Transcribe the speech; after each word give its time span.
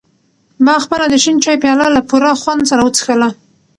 ما 0.65 0.75
خپله 0.83 1.05
د 1.09 1.15
شین 1.23 1.37
چای 1.43 1.57
پیاله 1.63 1.87
له 1.95 2.01
پوره 2.09 2.31
خوند 2.41 2.61
سره 2.69 2.81
وڅښله. 2.83 3.29